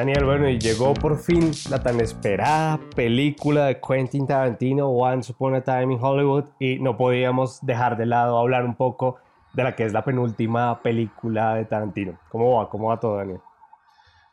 [0.00, 5.56] Daniel, bueno, y llegó por fin la tan esperada película de Quentin Tarantino, Once Upon
[5.56, 9.18] a Time in Hollywood, y no podíamos dejar de lado hablar un poco
[9.52, 12.18] de la que es la penúltima película de Tarantino.
[12.30, 12.70] ¿Cómo va?
[12.70, 13.40] ¿Cómo va todo, Daniel?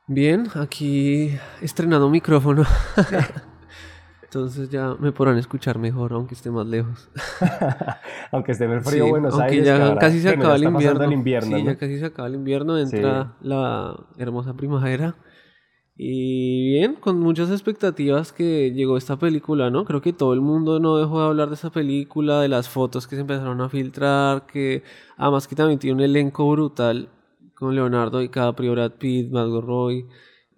[0.07, 2.63] Bien, aquí estrenando micrófono.
[4.23, 7.09] Entonces ya me podrán escuchar mejor, aunque esté más lejos.
[8.31, 9.65] aunque esté en el frío Buenos Aires.
[9.65, 11.57] Ya casi se acaba el invierno.
[11.57, 15.15] sí, ya casi se acaba el invierno, entra la hermosa primavera.
[15.99, 19.83] Y bien, con muchas expectativas que llegó esta película, ¿no?
[19.83, 23.07] Creo que todo el mundo no dejó de hablar de esa película, de las fotos
[23.07, 24.83] que se empezaron a filtrar, que
[25.17, 27.09] además que también tiene un elenco brutal
[27.55, 30.05] con Leonardo DiCaprio, Brad Pitt, Margot Roy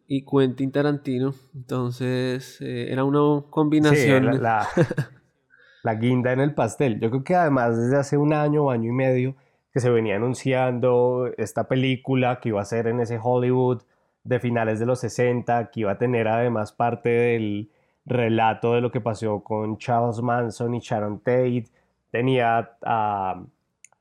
[0.07, 1.33] y Quentin Tarantino.
[1.55, 4.43] Entonces eh, era una combinación.
[4.43, 4.67] la,
[5.83, 6.99] la, guinda en el pastel.
[6.99, 9.37] Yo creo que además desde hace un año, año y medio,
[9.71, 13.83] que se venía anunciando esta película que iba a ser en ese Hollywood
[14.23, 17.69] de finales de los 60, que iba a tener además parte del
[18.05, 21.65] relato de lo que pasó con Charles Manson y Sharon Tate.
[22.11, 23.43] Tenía a,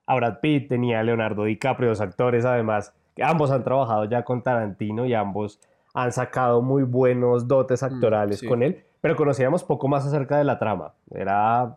[0.06, 4.24] a Brad Pitt, tenía a Leonardo DiCaprio, dos actores además, que ambos han trabajado ya
[4.24, 5.60] con Tarantino y ambos
[5.94, 10.44] han sacado muy buenos dotes mm, actorales con él, pero conocíamos poco más acerca de
[10.44, 10.94] la trama.
[11.10, 11.76] Era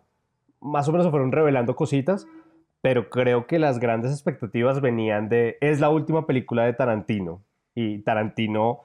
[0.61, 2.27] más o menos se fueron revelando cositas,
[2.81, 7.41] pero creo que las grandes expectativas venían de es la última película de Tarantino
[7.75, 8.81] y Tarantino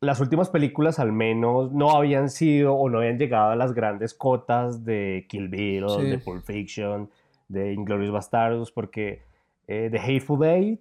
[0.00, 4.14] las últimas películas al menos no habían sido o no habían llegado a las grandes
[4.14, 7.10] cotas de Kill Bill, de Pulp Fiction,
[7.48, 9.22] de Inglourious Basterdos, porque
[9.66, 10.80] eh, The Hateful Eight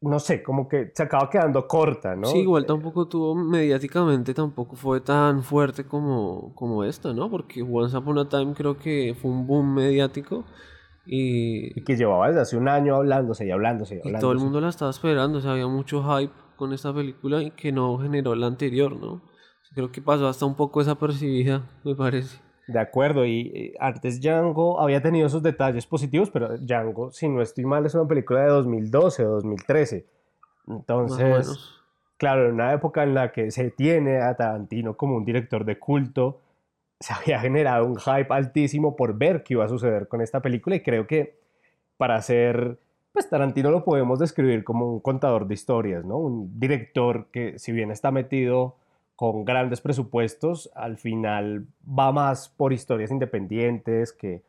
[0.00, 2.28] no sé, como que se acaba quedando corta, ¿no?
[2.28, 7.28] Sí, igual tampoco tuvo mediáticamente, tampoco fue tan fuerte como, como esta, ¿no?
[7.28, 10.44] Porque Once Upon a Time creo que fue un boom mediático
[11.04, 11.76] y...
[11.76, 14.18] y que llevaba desde hace un año hablándose y hablándose y hablándose.
[14.18, 17.42] Y todo el mundo la estaba esperando, o sea, había mucho hype con esta película
[17.42, 19.22] y que no generó la anterior, ¿no?
[19.74, 22.38] Creo que pasó hasta un poco desapercibida, me parece.
[22.66, 27.64] De acuerdo, y antes Django había tenido esos detalles positivos, pero Django, si no estoy
[27.64, 30.06] mal, es una película de 2012 o 2013.
[30.66, 31.80] Entonces,
[32.18, 35.78] claro, en una época en la que se tiene a Tarantino como un director de
[35.78, 36.42] culto,
[37.00, 40.76] se había generado un hype altísimo por ver qué iba a suceder con esta película
[40.76, 41.38] y creo que
[41.96, 42.78] para ser,
[43.12, 46.18] pues Tarantino lo podemos describir como un contador de historias, ¿no?
[46.18, 48.76] Un director que si bien está metido
[49.16, 54.42] con grandes presupuestos, al final va más por historias independientes que,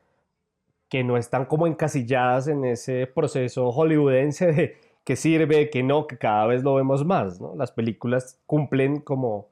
[0.89, 6.17] que no están como encasilladas en ese proceso hollywoodense de que sirve, que no, que
[6.17, 7.55] cada vez lo vemos más, ¿no?
[7.55, 9.47] Las películas cumplen como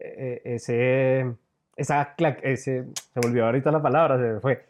[0.00, 1.34] eh, ese,
[1.76, 4.64] esa, ese, se me ahorita la palabra, se me fue,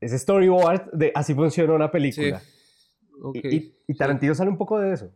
[0.00, 2.40] ese storyboard de así funciona una película.
[3.34, 5.10] Y, y, Tarantino sale un poco de eso.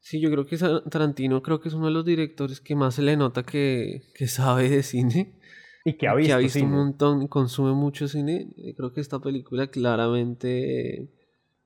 [0.00, 0.56] Sí, yo creo que
[0.90, 4.26] Tarantino creo que es uno de los directores que más se le nota que, que
[4.26, 5.38] sabe de cine.
[5.84, 8.48] Y que ha visto, que ha visto un montón y consume mucho cine.
[8.76, 11.10] Creo que esta película claramente...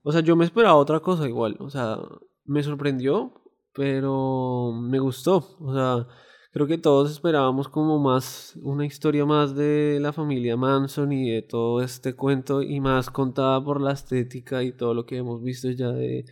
[0.03, 1.57] O sea, yo me esperaba otra cosa igual.
[1.59, 1.97] O sea,
[2.45, 3.33] me sorprendió,
[3.73, 5.57] pero me gustó.
[5.59, 6.07] O sea,
[6.55, 11.41] creo que todos esperábamos como más, una historia más de la familia Manson y de
[11.41, 15.69] todo este cuento y más contada por la estética y todo lo que hemos visto
[15.69, 16.23] ya de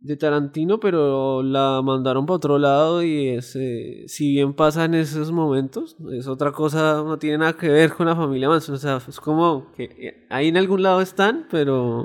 [0.00, 4.94] de Tarantino, pero la mandaron para otro lado y es, eh, si bien pasa en
[4.94, 8.78] esos momentos, es otra cosa, no tiene nada que ver con la familia Manson, o
[8.78, 12.04] sea, es como que eh, ahí en algún lado están, pero...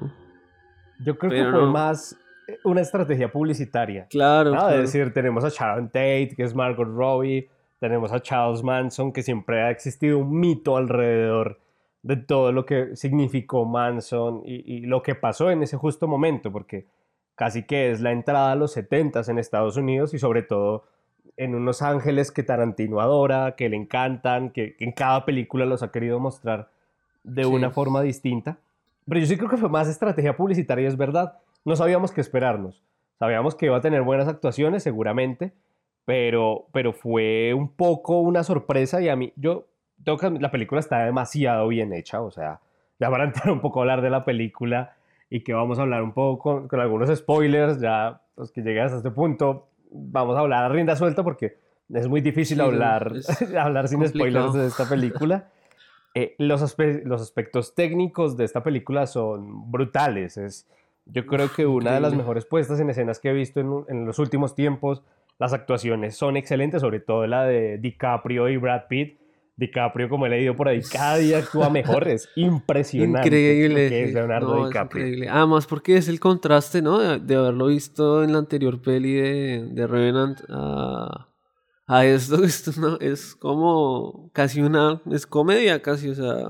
[1.03, 2.15] Yo creo que fue más
[2.63, 4.07] una estrategia publicitaria.
[4.09, 9.11] Claro, Es decir, tenemos a Sharon Tate, que es Margot Robbie, tenemos a Charles Manson,
[9.11, 11.59] que siempre ha existido un mito alrededor
[12.03, 16.51] de todo lo que significó Manson y, y lo que pasó en ese justo momento,
[16.51, 16.85] porque
[17.35, 20.83] casi que es la entrada a los 70 en Estados Unidos y sobre todo
[21.37, 25.91] en unos ángeles que Tarantino adora, que le encantan, que, en cada película los ha
[25.91, 26.69] querido mostrar
[27.23, 28.57] de una forma distinta.
[29.07, 31.39] Pero yo sí creo que fue más estrategia publicitaria, es verdad.
[31.65, 32.83] No sabíamos qué esperarnos.
[33.19, 35.53] Sabíamos que iba a tener buenas actuaciones, seguramente,
[36.05, 39.67] pero, pero fue un poco una sorpresa y a mí, yo
[40.03, 42.59] tengo que, la película está demasiado bien hecha, o sea,
[42.99, 44.95] ya para entrar un poco a hablar de la película,
[45.31, 48.97] y que vamos a hablar un poco con, algunos spoilers, ya pues, que llegues a
[48.97, 51.57] este punto, vamos a hablar a rienda suelta porque
[51.93, 53.13] es muy difícil hablar,
[53.57, 55.49] hablar sin spoilers de esta película.
[56.13, 56.75] Eh, los,
[57.05, 60.35] los aspectos técnicos de esta película son brutales.
[60.35, 60.67] Es,
[61.05, 64.05] yo creo que una de las mejores puestas en escenas que he visto en, en,
[64.05, 65.03] los últimos tiempos.
[65.39, 69.19] Las actuaciones son excelentes, sobre todo la de DiCaprio y Brad Pitt.
[69.57, 72.07] DiCaprio, como he leído por ahí, cada día actúa mejor.
[72.07, 73.27] Es impresionante.
[73.27, 73.89] Increíble.
[73.89, 75.05] Que es Leonardo No, es DiCaprio.
[75.05, 75.29] increíble.
[75.29, 76.99] Además, porque es el contraste, ¿no?
[76.99, 81.27] De, de haberlo visto en la anterior peli de, de Revenant a,
[81.87, 82.43] a esto.
[82.43, 85.01] Esto no, es como casi una.
[85.11, 86.09] Es comedia, casi.
[86.09, 86.49] O sea,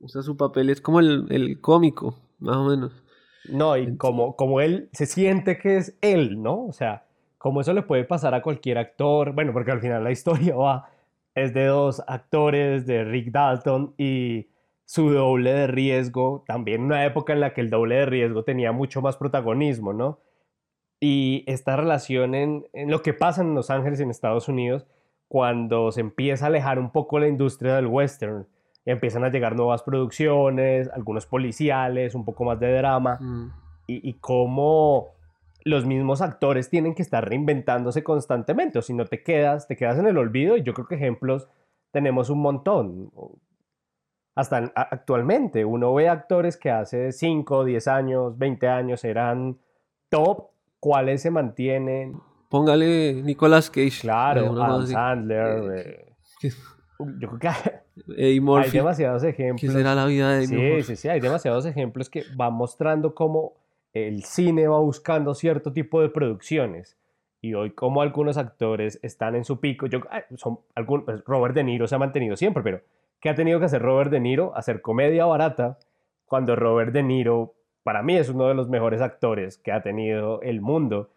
[0.00, 3.03] o sea su papel es como el, el cómico, más o menos.
[3.48, 6.64] No, y como, como él se siente que es él, ¿no?
[6.64, 7.04] O sea,
[7.38, 9.32] como eso le puede pasar a cualquier actor.
[9.34, 10.88] Bueno, porque al final la historia va.
[11.34, 14.48] Es de dos actores, de Rick Dalton y
[14.84, 16.44] su doble de riesgo.
[16.46, 20.20] También una época en la que el doble de riesgo tenía mucho más protagonismo, ¿no?
[21.00, 24.86] Y esta relación en, en lo que pasa en Los Ángeles, en Estados Unidos,
[25.28, 28.46] cuando se empieza a alejar un poco la industria del western.
[28.86, 33.46] Empiezan a llegar nuevas producciones, algunos policiales, un poco más de drama Mm.
[33.86, 35.14] y, y cómo
[35.64, 39.98] los mismos actores tienen que estar reinventándose constantemente, o si no te quedas, te quedas
[39.98, 41.48] en el olvido, y yo creo que ejemplos
[41.90, 43.10] tenemos un montón.
[44.36, 49.58] Hasta actualmente, uno ve actores que hace 5, 10 años, 20 años eran
[50.10, 50.48] top,
[50.80, 52.20] cuáles se mantienen.
[52.50, 54.00] Póngale Nicolas Cage.
[54.02, 54.86] Claro, Adam.
[54.86, 55.78] Sandler.
[55.78, 56.50] Eh, eh,
[57.20, 57.48] yo creo que
[58.16, 59.72] Eddie hay demasiados ¿Qué ejemplos.
[59.72, 60.82] será la vida de Eddie Sí, Murphy?
[60.82, 63.52] sí, sí, hay demasiados ejemplos que van mostrando cómo
[63.92, 66.96] el cine va buscando cierto tipo de producciones.
[67.40, 71.54] Y hoy como algunos actores están en su pico, yo, ah, son algún, pues, Robert
[71.54, 72.80] De Niro se ha mantenido siempre, pero
[73.20, 74.56] ¿qué ha tenido que hacer Robert De Niro?
[74.56, 75.78] Hacer comedia barata,
[76.26, 80.40] cuando Robert De Niro para mí es uno de los mejores actores que ha tenido
[80.40, 81.10] el mundo.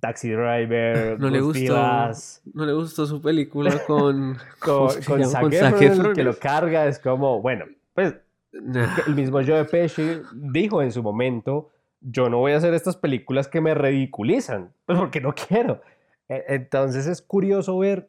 [0.00, 2.10] Taxi Driver, No le gustó.
[2.54, 4.36] No le gustó su película con.
[4.60, 5.78] ¿cómo con, con llama?
[5.80, 7.64] Efron, que lo carga, es como, bueno,
[7.94, 8.14] pues
[8.52, 8.88] Nah.
[9.06, 11.70] el mismo Joe Pesci dijo en su momento,
[12.00, 15.82] yo no voy a hacer estas películas que me ridiculizan, pues porque no quiero.
[16.28, 18.08] E- Entonces es curioso ver,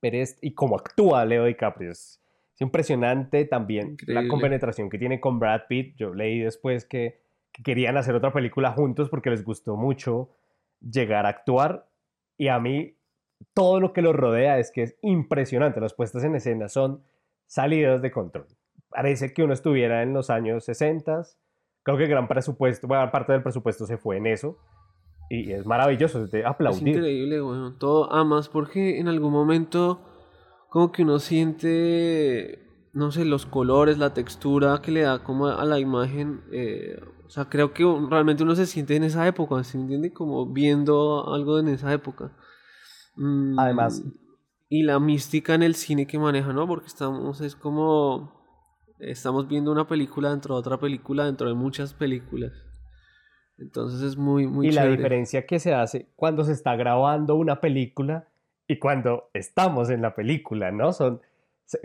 [0.00, 1.90] ver y cómo actúa Leo DiCaprio.
[1.92, 2.20] Es,
[2.54, 5.94] es impresionante también la compenetración que tiene con Brad Pitt.
[5.96, 7.20] Yo leí después que,
[7.52, 10.30] que querían hacer otra película juntos porque les gustó mucho
[10.80, 11.88] llegar a actuar
[12.36, 12.96] y a mí
[13.54, 15.80] todo lo que los rodea es que es impresionante.
[15.80, 17.02] Las puestas en escena son
[17.46, 18.46] salidas de control.
[18.88, 21.22] Parece que uno estuviera en los años 60.
[21.82, 24.58] Creo que gran presupuesto, buena parte del presupuesto se fue en eso.
[25.30, 26.96] Y es maravilloso, es de Es aplaudir.
[26.96, 30.00] increíble, bueno, todo amas porque en algún momento
[30.68, 35.64] como que uno siente, no sé, los colores, la textura que le da como a
[35.64, 39.78] la imagen, eh, o sea, creo que realmente uno se siente en esa época, ¿se
[39.78, 40.12] entiende?
[40.12, 42.32] Como viendo algo en esa época.
[43.16, 44.02] Mm, Además-
[44.68, 46.66] Y la mística en el cine que maneja, ¿no?
[46.66, 48.32] Porque estamos, es como,
[48.98, 52.52] estamos viendo una película dentro de otra película, dentro de muchas películas.
[53.58, 57.60] Entonces es muy, muy y la diferencia que se hace cuando se está grabando una
[57.60, 58.28] película
[58.66, 60.92] y cuando estamos en la película, ¿no?
[60.92, 61.20] Son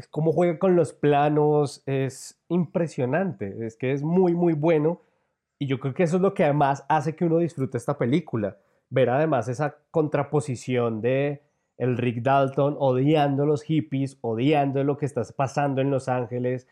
[0.09, 5.01] cómo juega con los planos, es impresionante, es que es muy, muy bueno
[5.59, 8.57] y yo creo que eso es lo que además hace que uno disfrute esta película,
[8.89, 11.43] ver además esa contraposición de
[11.77, 16.67] el Rick Dalton odiando a los hippies, odiando lo que está pasando en Los Ángeles,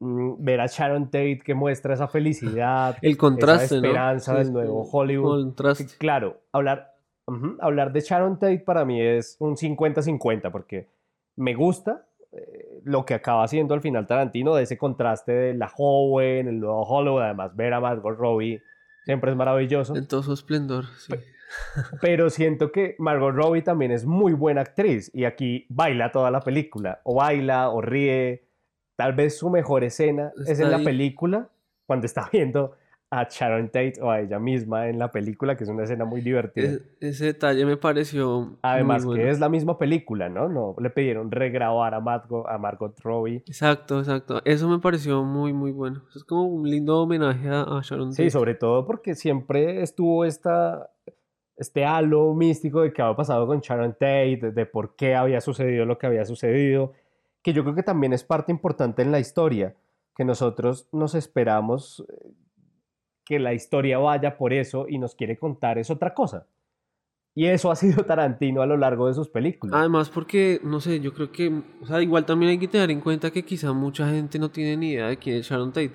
[0.00, 3.86] mm, ver a Sharon Tate que muestra esa felicidad, El contraste, esa ¿no?
[3.86, 5.44] esperanza Sí, del nuevo Hollywood.
[5.44, 5.86] Contraste.
[5.98, 6.94] Claro, hablar,
[7.26, 10.88] ujú, hablar de Sharon Tate para mí es un 50-50 porque
[11.36, 15.68] me gusta eh, lo que acaba haciendo al final Tarantino de ese contraste de la
[15.68, 18.62] joven, el nuevo Hollywood, además ver a Margot Robbie
[19.04, 21.12] siempre es maravilloso, En todo su esplendor, sí.
[22.00, 26.40] pero siento que Margot Robbie también es muy buena actriz y aquí baila toda la
[26.40, 28.44] película, o baila o ríe,
[28.96, 30.84] tal vez su mejor escena es Está en la ahí.
[30.84, 31.48] película
[31.86, 32.72] cuando está viendo
[33.14, 36.22] a Sharon Tate o a ella misma en la película, que es una escena muy
[36.22, 36.64] divertida.
[36.70, 39.32] Es- ese detalle me pareció Además muy que bueno.
[39.34, 40.48] es la misma película, ¿no?
[40.48, 43.42] No le pidieron regrabar a Margot, a Margot Robbie.
[43.46, 44.40] Exacto, exacto.
[44.46, 46.04] Eso me pareció muy, muy bueno.
[46.16, 48.30] Es como un lindo homenaje a, a Sharon Sí, Tate.
[48.30, 50.88] sobre todo porque siempre estuvo esta,
[51.58, 55.42] este halo místico de qué había pasado con Sharon Tate, de, de por qué había
[55.42, 56.92] sucedido lo que había sucedido,
[57.42, 59.74] que yo creo que también es parte importante en la historia,
[60.16, 62.30] que nosotros nos esperamos eh,
[63.32, 66.46] que la historia vaya por eso y nos quiere contar es otra cosa.
[67.34, 69.74] Y eso ha sido Tarantino a lo largo de sus películas.
[69.74, 73.00] Además porque, no sé, yo creo que, o sea, igual también hay que tener en
[73.00, 75.94] cuenta que quizá mucha gente no tiene ni idea de quién es Sharon Tate.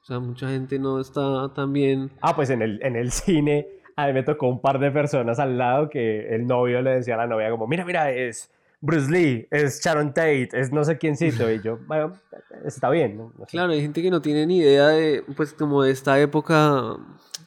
[0.00, 2.10] O sea, mucha gente no está tan bien...
[2.22, 5.38] Ah, pues en el, en el cine a mí me tocó un par de personas
[5.38, 9.10] al lado que el novio le decía a la novia como, mira, mira, es Bruce
[9.10, 11.50] Lee, es Sharon Tate, es no sé quiéncito.
[11.50, 12.18] Y yo, bueno,
[12.64, 13.16] está bien.
[13.16, 13.32] ¿no?
[13.38, 13.50] No sé.
[13.52, 16.96] Claro, hay gente que no tiene ni idea de, pues, como de esta época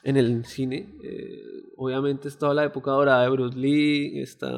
[0.03, 0.89] en el cine.
[1.03, 1.41] eh,
[1.77, 4.49] obviamente es toda la época dorada de Bruce Lee, está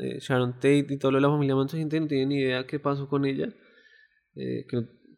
[0.00, 2.66] eh, Sharon Tate y todo lo de la familia Manson, gente no tiene ni idea
[2.66, 3.48] qué pasó con ella.
[4.36, 4.66] Eh,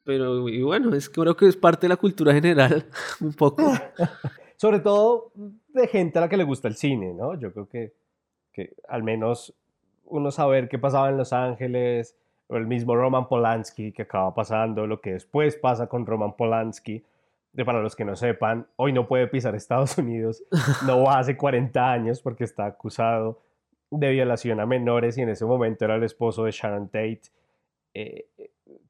[0.05, 2.87] pero, y bueno, es creo que es parte de la cultura general,
[3.21, 3.63] un poco.
[4.57, 5.33] Sobre todo
[5.69, 7.39] de gente a la que le gusta el cine, ¿no?
[7.39, 7.95] Yo creo que,
[8.53, 9.55] que al menos
[10.13, 12.17] uno saber qué pasaba en Los Ángeles,
[12.49, 17.03] o el mismo Roman Polanski que acaba pasando, lo que después pasa con Roman Polanski,
[17.53, 20.43] de para los que no sepan, hoy no puede pisar Estados Unidos,
[20.87, 23.41] no va hace 40 años porque está acusado
[23.91, 27.23] de violación a menores y en ese momento era el esposo de Sharon Tate.
[27.95, 28.27] Eh,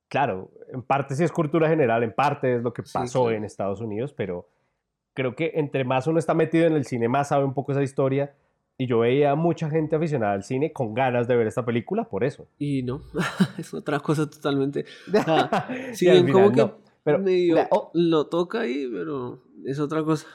[0.09, 3.81] claro, en parte sí es cultura general, en parte es lo que pasó en Estados
[3.81, 4.49] Unidos, pero
[5.15, 7.83] creo que entre más uno está metido en el cine, más sabe un poco esa
[7.83, 8.35] historia.
[8.83, 12.25] Y yo veía mucha gente aficionada al cine con ganas de ver esta película por
[12.25, 12.49] eso.
[12.59, 13.03] Y no,
[13.57, 14.87] es otra cosa totalmente.
[15.93, 16.69] si bien como que
[17.05, 17.23] pero,
[17.71, 17.93] oh.
[17.95, 20.27] lo toca ahí, pero es otra cosa.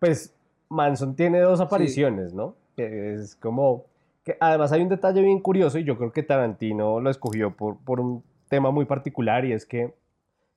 [0.00, 0.36] Pues
[0.68, 2.56] Manson tiene dos apariciones, ¿no?
[2.74, 3.84] Que es como...
[4.24, 7.78] Que además hay un detalle bien curioso y yo creo que Tarantino lo escogió por,
[7.84, 9.94] por un tema muy particular y es que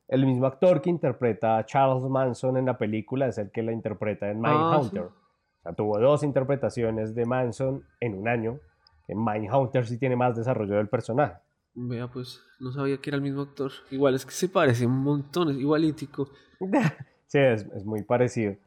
[0.08, 3.72] el mismo actor que interpreta a Charles Manson en la película es el que la
[3.72, 5.10] interpreta en Mindhunter.
[5.12, 5.23] Ah,
[5.64, 8.60] o sea, tuvo dos interpretaciones de Manson en un año.
[9.08, 11.38] En Mindhunter sí tiene más desarrollo del personaje.
[11.74, 13.72] Vea, pues no sabía que era el mismo actor.
[13.90, 16.30] Igual es que se parece un montón, es igualítico.
[17.28, 18.58] sí, es, es muy parecido.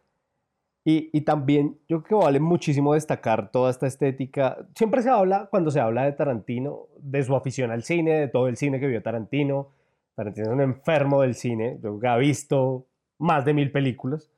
[0.85, 4.67] Y, y, también yo creo que vale muchísimo destacar toda esta estética.
[4.75, 8.49] Siempre se habla, cuando se habla de Tarantino, de su afición al cine, de todo
[8.49, 9.73] el cine que vio Tarantino.
[10.15, 12.87] Tarantino es un enfermo del cine, yo ha visto
[13.19, 14.31] más de mil películas.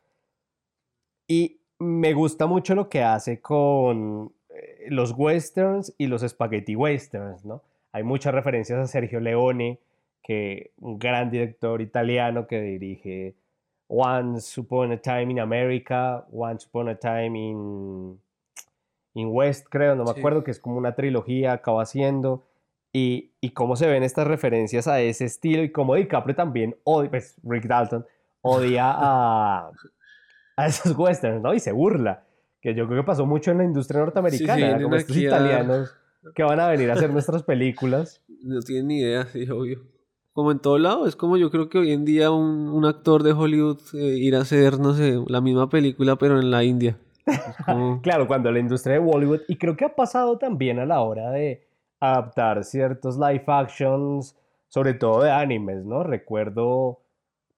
[1.28, 7.44] Y me gusta mucho lo que hace con eh, los westerns y los spaghetti westerns,
[7.44, 7.62] ¿no?
[7.92, 9.78] Hay muchas referencias a Sergio Leone,
[10.23, 13.35] que un gran director italiano que dirige
[13.88, 18.20] Once Upon a Time in America, Once Upon a Time in,
[19.14, 22.44] in West, creo, no me acuerdo, que es como una trilogía, acaba haciendo.
[22.92, 27.11] Y, y, cómo se ven estas referencias a ese estilo y cómo DiCaprio también, odia,
[27.11, 28.06] pues Rick Dalton,
[28.40, 29.70] odia a,
[30.58, 31.54] a esos westerns, ¿no?
[31.54, 32.24] Y se burla,
[32.60, 35.96] que yo creo que pasó mucho en la industria norteamericana, como estos italianos
[36.34, 38.22] que van a venir a hacer nuestras películas.
[38.42, 39.80] No tienen ni idea, sí, obvio.
[40.32, 43.32] Como en todo lado, es como yo creo que hoy en día un, actor de
[43.32, 46.96] Hollywood eh, ir a hacer, no sé, la misma película, pero en la India.
[48.02, 51.30] claro, cuando la industria de Bollywood, y creo que ha pasado también a la hora
[51.30, 51.66] de
[52.00, 54.36] adaptar ciertos live actions,
[54.68, 56.02] sobre todo de animes, ¿no?
[56.02, 57.00] Recuerdo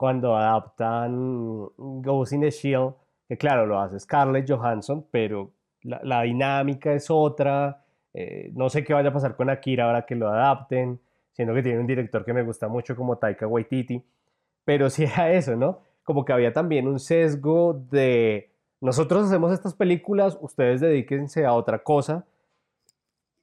[0.00, 2.94] cuando adaptan Ghost in the Shield,
[3.28, 5.50] que claro, lo hace Scarlett Johansson, pero
[5.82, 10.06] la, la dinámica es otra, eh, no sé qué vaya a pasar con Akira ahora
[10.06, 10.98] que lo adapten,
[11.32, 14.02] siendo que tiene un director que me gusta mucho como Taika Waititi,
[14.64, 15.80] pero sí era eso, ¿no?
[16.02, 18.48] Como que había también un sesgo de
[18.80, 22.24] nosotros hacemos estas películas, ustedes dedíquense a otra cosa.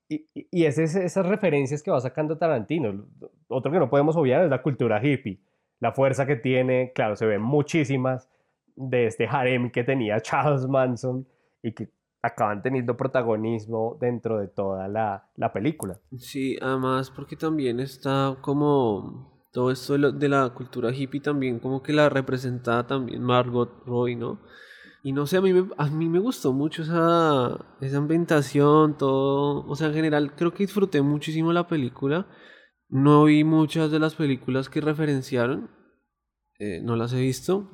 [0.10, 3.06] Y, y es esas referencias que va sacando Tarantino.
[3.48, 5.38] Otro que no podemos obviar es la cultura hippie.
[5.80, 8.30] La fuerza que tiene, claro, se ven muchísimas
[8.76, 11.28] de este harem que tenía Charles Manson
[11.62, 11.90] y que
[12.22, 16.00] acaban teniendo protagonismo dentro de toda la, la película.
[16.18, 21.94] Sí, además porque también está como todo esto de, la cultura hippie también como que
[21.94, 24.40] la representa también Margot Roy, ¿no?
[25.04, 29.66] Y no sé, a mí me, a mí me gustó mucho esa, esa ambientación, todo,
[29.66, 32.28] o sea, en general creo que disfruté muchísimo la película.
[32.90, 35.70] No vi muchas de las películas que referenciaron,
[36.60, 37.70] eh, no las he visto.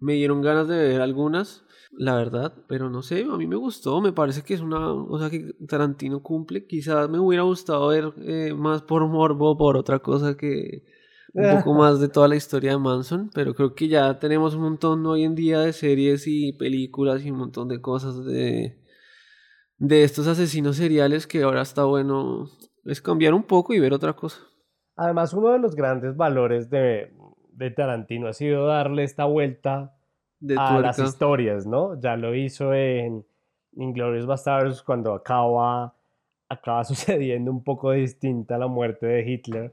[0.00, 4.00] Me dieron ganas de ver algunas, la verdad, pero no sé, a mí me gustó,
[4.00, 8.12] me parece que es una, o sea, que Tarantino cumple, quizás me hubiera gustado ver
[8.18, 10.84] eh, más por morbo, por otra cosa que
[11.34, 14.62] un poco más de toda la historia de Manson, pero creo que ya tenemos un
[14.62, 18.78] montón hoy en día de series y películas y un montón de cosas de,
[19.78, 22.50] de estos asesinos seriales que ahora está bueno
[22.88, 24.40] es cambiar un poco y ver otra cosa.
[24.96, 27.12] Además, uno de los grandes valores de,
[27.52, 29.94] de Tarantino ha sido darle esta vuelta
[30.56, 32.00] a las historias, ¿no?
[32.00, 33.24] Ya lo hizo en
[33.76, 35.94] Inglorious Bastards cuando acaba,
[36.48, 39.72] acaba sucediendo un poco distinta la muerte de Hitler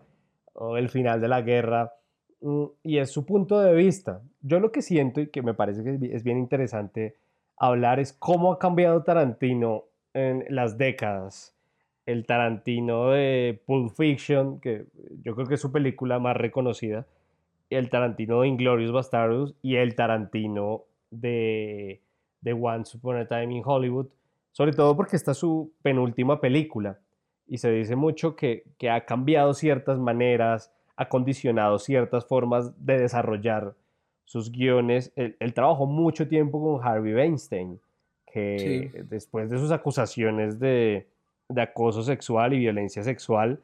[0.54, 1.94] o el final de la guerra.
[2.42, 4.22] Mm, y es su punto de vista.
[4.42, 7.16] Yo lo que siento y que me parece que es bien interesante
[7.58, 11.55] hablar es cómo ha cambiado Tarantino en las décadas.
[12.06, 14.86] El Tarantino de Pulp Fiction, que
[15.24, 17.08] yo creo que es su película más reconocida,
[17.70, 22.02] el Tarantino de Inglorious Bastardos y el Tarantino de,
[22.42, 24.08] de Once Upon a Time in Hollywood,
[24.52, 27.00] sobre todo porque esta es su penúltima película
[27.48, 33.00] y se dice mucho que, que ha cambiado ciertas maneras, ha condicionado ciertas formas de
[33.00, 33.76] desarrollar
[34.24, 35.12] sus guiones.
[35.16, 37.80] Él, trabajó mucho tiempo con Harvey Weinstein,
[38.32, 41.08] que después de sus acusaciones de,
[41.50, 43.60] de, acoso sexual y violencia sexual,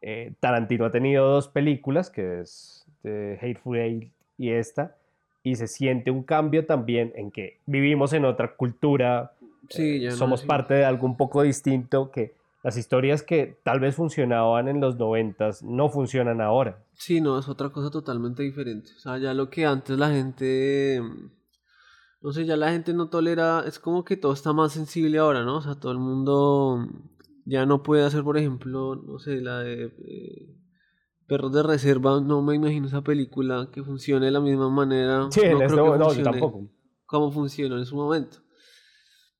[0.00, 4.96] eh, Tarantino ha tenido dos películas, que es de Hateful Eight y esta,
[5.42, 9.32] y se siente un cambio también en que vivimos en otra cultura,
[9.68, 13.96] sí, eh, somos parte de algo un poco distinto que las historias que tal vez
[13.96, 16.78] funcionaban en los noventas no funcionan ahora.
[16.94, 18.90] Sí, no, es otra cosa totalmente diferente.
[18.96, 21.02] O sea, ya lo que antes la gente,
[22.20, 25.42] no sé, ya la gente no tolera, es como que todo está más sensible ahora,
[25.42, 25.56] ¿no?
[25.56, 26.86] O sea, todo el mundo
[27.44, 30.56] ya no puede hacer, por ejemplo, no sé, la de eh,
[31.26, 35.28] Perros de Reserva, no me imagino esa película que funcione de la misma manera.
[35.30, 36.68] Sí, no, en este, no, yo tampoco.
[37.06, 38.38] Cómo funcionó en su momento.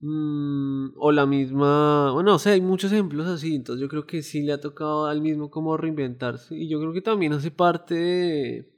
[0.00, 4.22] Mm, o la misma, bueno, o sea, hay muchos ejemplos así, entonces yo creo que
[4.22, 7.94] sí le ha tocado al mismo como reinventarse y yo creo que también hace parte
[7.94, 8.71] de,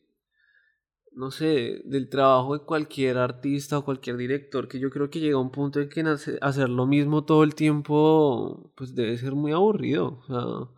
[1.16, 5.36] no sé, del trabajo de cualquier artista o cualquier director, que yo creo que llega
[5.36, 6.02] a un punto en que
[6.40, 10.74] hacer lo mismo todo el tiempo, pues debe ser muy aburrido, o sea,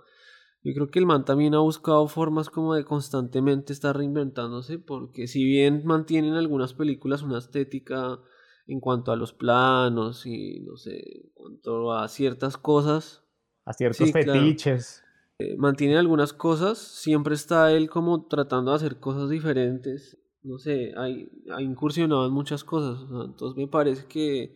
[0.66, 5.28] yo creo que el man también ha buscado formas como de constantemente estar reinventándose, porque
[5.28, 8.18] si bien mantienen algunas películas una estética
[8.66, 13.22] en cuanto a los planos y no sé, en cuanto a ciertas cosas.
[13.64, 15.04] A ciertos fetiches.
[15.38, 20.18] Eh, mantiene algunas cosas, siempre está él como tratando de hacer cosas diferentes.
[20.46, 23.02] No sé, ha, incursionado en muchas cosas.
[23.24, 24.54] entonces me parece que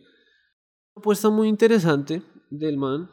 [0.95, 3.09] una apuesta muy interesante del man.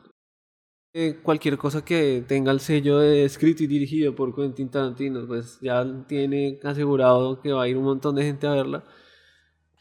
[0.94, 5.58] Eh, cualquier cosa que tenga el sello de escrito y dirigido por Quentin Tarantino, pues
[5.61, 8.85] ya tiene asegurado que va a ir un montón de gente a verla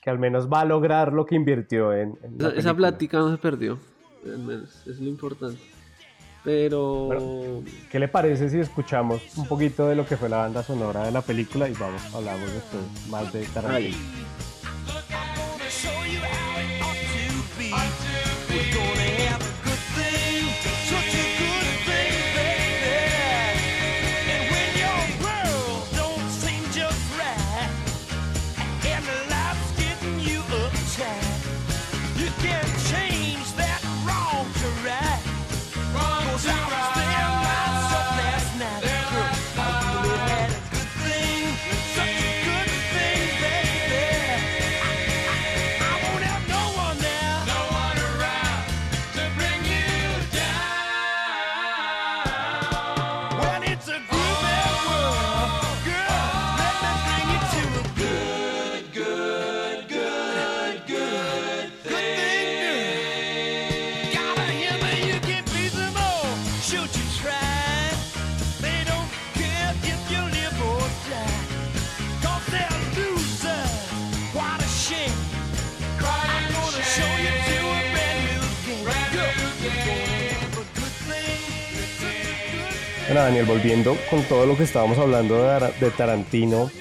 [0.02, 2.18] que al menos va a lograr lo que invirtió en...
[2.56, 3.78] esa, plática no se perdió,
[4.24, 5.60] al menos, es lo importante.
[6.48, 7.10] Pero...
[7.92, 11.12] ¿Qué le parece si escuchamos un poquito de lo que fue la banda sonora de
[11.12, 13.98] la película y vamos, hablamos después más de Tarantino?
[83.38, 86.72] Daniel, volviendo con todo lo que estábamos hablando de, Tarantino,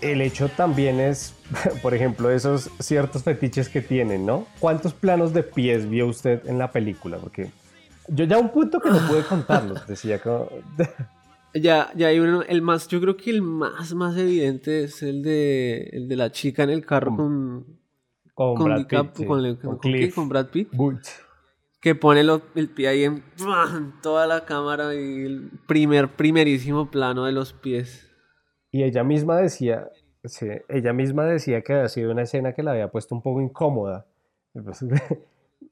[0.00, 1.34] el hecho también es,
[1.82, 4.46] por ejemplo, esos ciertos fetiches que tienen, ¿no?
[4.60, 7.18] ¿Cuántos planos de pies vio usted en la película?
[7.18, 7.50] Porque
[8.06, 10.48] yo ya un punto que no pude contarlos, decía como...
[11.54, 15.22] Ya, ya hay uno, el más, yo creo que el más, más evidente es el
[15.22, 17.66] de, el de la chica en el carro con...
[18.34, 19.26] Con, Brad Pitt.
[19.26, 19.56] Con,
[20.14, 20.68] con, Brad Pitt.
[20.72, 21.25] Butch
[21.86, 22.22] que pone
[22.56, 23.22] el pie ahí en
[24.02, 28.12] toda la cámara y el primer, primerísimo plano de los pies.
[28.72, 29.88] Y ella misma decía,
[30.24, 33.40] sí, ella misma decía que había sido una escena que la había puesto un poco
[33.40, 34.04] incómoda.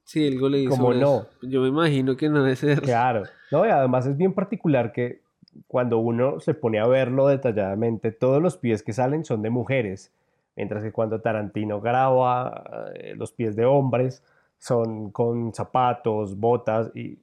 [0.05, 1.27] Sí, el le hizo Como no.
[1.43, 2.81] Yo me imagino que no debe ser.
[2.83, 3.25] Claro.
[3.51, 5.23] No, y además es bien particular que
[5.67, 10.13] cuando uno se pone a verlo detalladamente, todos los pies que salen son de mujeres,
[10.57, 14.23] mientras que cuando Tarantino graba eh, los pies de hombres,
[14.65, 17.19] son con zapatos, botas y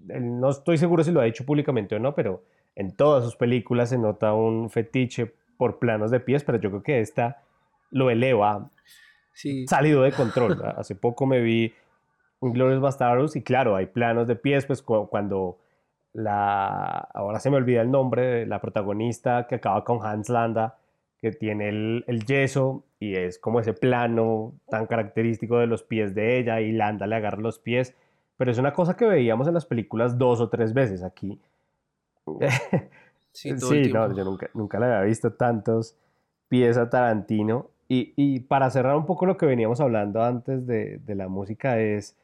[0.00, 2.42] no estoy seguro si lo ha dicho públicamente o no, pero
[2.74, 6.82] en todas sus películas se nota un fetiche por planos de pies, pero yo creo
[6.82, 7.42] que esta
[7.90, 8.70] lo eleva
[9.34, 9.66] sí.
[9.66, 10.62] salido de control.
[10.78, 11.74] Hace poco me vi
[12.40, 15.58] Glorious Bastardos y claro, hay planos de pies, pues cuando
[16.14, 20.78] la, ahora se me olvida el nombre, la protagonista que acaba con Hans Landa,
[21.20, 26.14] que tiene el, el yeso y es como ese plano tan característico de los pies
[26.14, 27.94] de ella y Landa le agarra los pies,
[28.36, 31.40] pero es una cosa que veíamos en las películas dos o tres veces aquí.
[33.36, 35.94] Sí, no, yo nunca, nunca le había visto tantos
[36.48, 37.68] pies a Tarantino.
[37.86, 41.78] Y, y, para cerrar un poco lo que veníamos hablando antes de, de la música
[41.78, 42.16] es,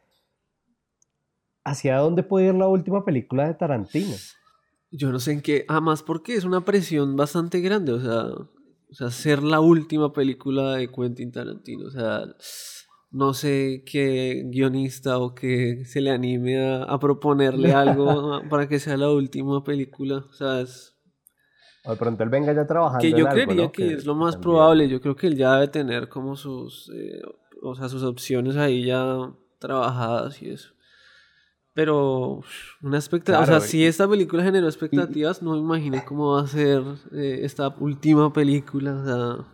[1.64, 4.16] ¿hacia dónde puede ir la última película de Tarantino?
[4.90, 8.24] Yo no sé en qué, además porque es una presión bastante grande, o sea,
[8.92, 11.87] o sea, ser la última película de Quentin Tarantino.
[11.87, 12.26] O sea,
[13.11, 18.98] no sé qué guionista o que se le anime a, proponerle algo para que sea
[18.98, 20.18] la última película.
[20.28, 20.94] O sea, es...
[21.87, 23.00] O de pronto él venga ya trabajando.
[23.00, 24.87] Que yo creería que, es lo más probable.
[24.90, 27.22] Yo creo que él ya debe tener como sus, eh,
[27.62, 30.71] o sea, sus opciones ahí ya trabajadas y eso.
[31.74, 32.40] Pero
[32.82, 36.46] una expectativa, o sea, si esta película generó expectativas, no me imaginé cómo va a
[36.46, 36.82] ser
[37.12, 38.94] eh, esta última película.
[38.94, 39.46] O sea,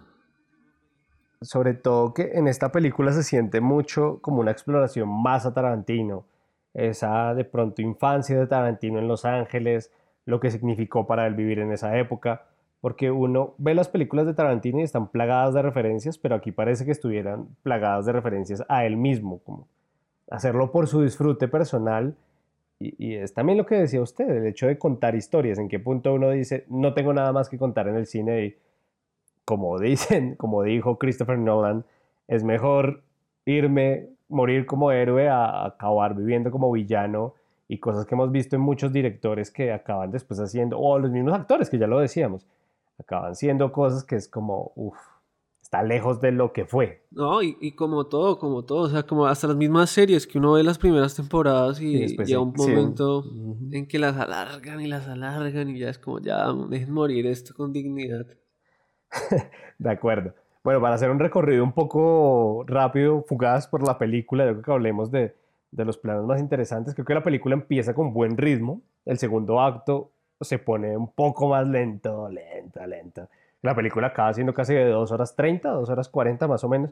[1.40, 6.26] sobre todo que en esta película se siente mucho como una exploración más a Tarantino,
[6.74, 9.92] esa de pronto infancia de Tarantino en Los Ángeles,
[10.24, 12.46] lo que significó para él vivir en esa época,
[12.80, 16.84] porque uno ve las películas de Tarantino y están plagadas de referencias, pero aquí parece
[16.84, 19.68] que estuvieran plagadas de referencias a él mismo, como
[20.30, 22.16] hacerlo por su disfrute personal.
[22.80, 26.14] Y, es también lo que decía usted, el hecho de contar historias, en qué punto
[26.14, 28.56] uno dice, no tengo nada más que contar en el cine y
[29.44, 31.84] como dicen, como dijo Christopher Nolan,
[32.28, 33.02] es mejor
[33.46, 37.34] irme, morir como héroe a acabar viviendo como villano
[37.66, 41.34] y cosas que hemos visto en muchos directores que acaban después haciendo, o los mismos
[41.34, 42.46] actores que ya lo decíamos,
[42.98, 44.98] acaban siendo cosas que es como, uff,
[45.68, 47.04] está lejos de lo que fue.
[47.10, 50.52] No, y, como todo, como todo, o sea, como hasta las mismas series que uno
[50.52, 53.22] ve las primeras temporadas y, llega un momento
[53.70, 57.52] en que las alargan y las alargan y ya es como, ya, dejen morir esto
[57.54, 58.26] con dignidad.
[59.78, 60.34] de acuerdo.
[60.64, 64.72] Bueno, para hacer un recorrido un poco rápido, fugaz por la película, yo creo que
[64.72, 65.34] hablemos de,
[65.70, 66.94] de los planos más interesantes.
[66.94, 68.80] Creo que la película empieza con buen ritmo.
[69.04, 73.28] El segundo acto se pone un poco más lento, lento, lento.
[73.62, 76.90] La película acaba siendo casi de 2 horas 30, 2 horas 40 más o menos.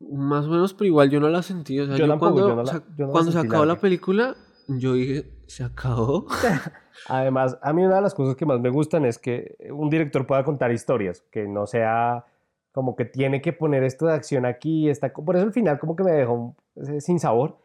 [0.00, 1.80] Más o menos, pero igual yo no la sentí.
[1.80, 2.64] O sea, yo, cuando,
[3.10, 4.36] cuando se acabó la película,
[4.68, 6.26] yo dije, ¿se acabó?
[7.08, 10.26] Además, a mí una de las cosas que más me gustan es que un director
[10.26, 12.26] pueda contar historias, que no sea
[12.72, 15.96] como que tiene que poner esto de acción aquí, está, por eso el final como
[15.96, 17.58] que me dejó eh, sin sabor,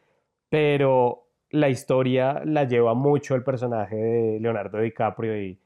[0.49, 5.59] pero la historia la lleva mucho el personaje de Leonardo DiCaprio y,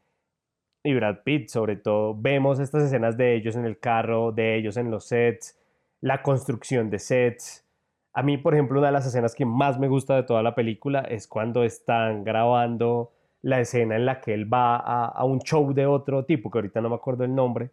[0.88, 2.16] y Brad Pitt, sobre todo.
[2.18, 5.58] Vemos estas escenas de ellos en el carro, de ellos en los sets,
[6.02, 7.66] la construcción de sets.
[8.14, 10.56] A mí, por ejemplo, una de las escenas que más me gusta de toda la
[10.56, 15.74] película es cuando están grabando la escena en la que él va a, un show
[15.74, 17.70] de otro tipo, que ahorita no me acuerdo el nombre,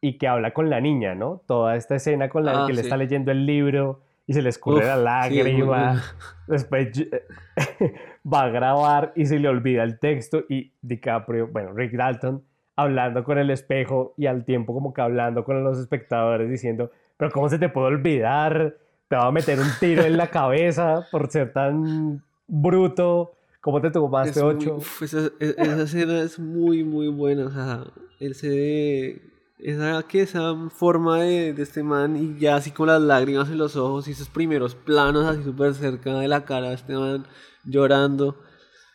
[0.00, 1.40] y que habla con la niña, ¿no?
[1.46, 4.50] Toda esta escena con la ah, que le está leyendo el libro y se le
[4.50, 6.02] escurre la lágrima.
[6.46, 6.88] Después
[8.32, 12.42] va a grabar y se le olvida el texto y DiCaprio, bueno, Rick Dalton,
[12.76, 17.30] hablando con el espejo y al tiempo como que hablando con los espectadores diciendo, pero
[17.30, 18.76] ¿cómo se te puede olvidar?
[19.08, 23.32] Te va a meter un tiro en la cabeza por ser tan bruto.
[23.60, 24.78] ¿Cómo te tomaste ocho?
[25.00, 27.46] esa, e, esa, escena es muy, muy buena.
[27.46, 27.84] O sea,
[28.20, 29.20] él se
[29.58, 33.58] esa, que esa forma de, de, este man y ya así con las lágrimas en
[33.58, 37.26] los ojos y esos primeros planos así súper cerca de la cara de este man
[37.64, 38.36] llorando.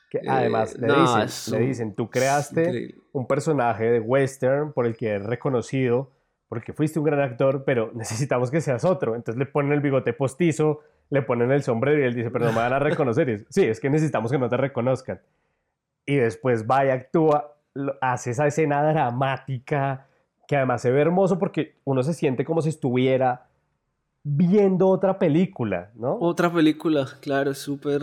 [0.10, 5.16] Que además le, dicen, le dicen, tú creaste un personaje de western por el que
[5.16, 6.12] es reconocido
[6.52, 9.16] porque fuiste un gran actor, pero necesitamos que seas otro.
[9.16, 12.52] Entonces le ponen el bigote postizo, le ponen el sombrero y él dice, pero no
[12.52, 13.46] me van a reconocer.
[13.48, 15.22] sí, es que necesitamos que no te reconozcan.
[16.06, 17.56] Y después va y actúa,
[18.02, 20.08] hace esa escena dramática,
[20.52, 23.48] que además se ve hermoso porque uno se siente como si estuviera
[24.22, 26.18] viendo otra película, ¿no?
[26.20, 28.02] Otra película, claro, es súper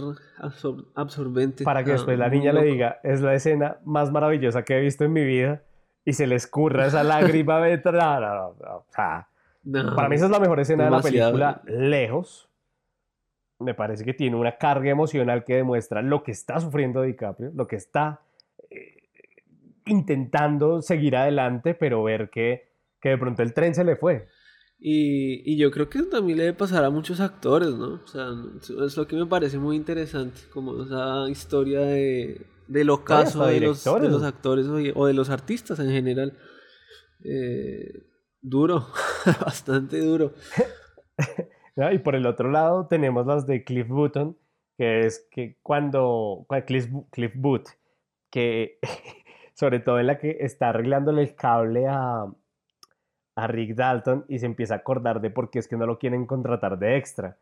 [0.94, 1.62] absorbente.
[1.62, 4.80] Para que después la ah, niña le diga, es la escena más maravillosa que he
[4.80, 5.60] visto en mi vida
[6.06, 7.76] y se le escurra esa lágrima de...
[7.76, 9.28] para
[10.08, 12.48] mí esa es la mejor escena de la película, lejos
[13.58, 17.66] me parece que tiene una carga emocional que demuestra lo que está sufriendo DiCaprio, lo
[17.66, 18.22] que está
[19.88, 24.28] intentando seguir adelante, pero ver que, que, de pronto el tren se le fue.
[24.78, 28.00] Y, y, yo creo que también le debe pasar a muchos actores, ¿no?
[28.04, 28.28] O sea,
[28.86, 33.82] es lo que me parece muy interesante, como esa historia de, del ocaso de los,
[33.82, 36.38] de los, actores o de los artistas en general.
[37.24, 38.04] Eh,
[38.40, 38.86] duro,
[39.44, 40.34] bastante duro.
[41.92, 44.36] Y por el otro lado tenemos las de Cliff Button,
[44.76, 47.32] que es que cuando, Cliff, Cliff
[48.30, 48.80] que
[49.58, 52.26] sobre todo en la que está arreglándole el cable a,
[53.34, 55.98] a Rick Dalton y se empieza a acordar de por qué es que no lo
[55.98, 57.38] quieren contratar de extra,